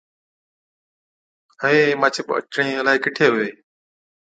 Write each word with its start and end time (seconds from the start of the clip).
هَئي، 1.61 1.79
مانڇين 1.99 2.25
ٻچڙين 2.27 2.67
الاهي 2.79 2.99
ڪِٺي 3.05 3.25
هُوي؟ 3.29 3.49